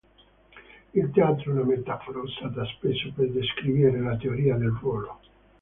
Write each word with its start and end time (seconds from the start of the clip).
Il 0.95 1.11
teatro 1.11 1.51
è 1.51 1.53
una 1.53 1.63
metafora 1.63 2.21
usata 2.21 2.65
spesso 2.65 3.11
per 3.15 3.29
descrivere 3.29 3.99
la 4.01 4.17
teoria 4.17 4.55
del 4.55 4.75
ruolo. 4.81 5.19